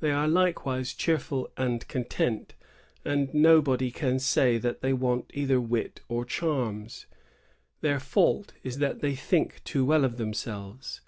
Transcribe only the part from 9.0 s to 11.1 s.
they think too well of themselves.